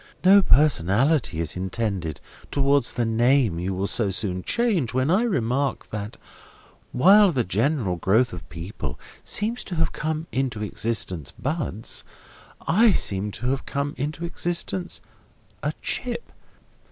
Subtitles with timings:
[0.23, 2.19] No personality is intended
[2.49, 6.17] towards the name you will so soon change, when I remark that
[6.91, 12.03] while the general growth of people seem to have come into existence, buds,
[12.67, 15.01] I seem to have come into existence
[15.61, 16.33] a chip.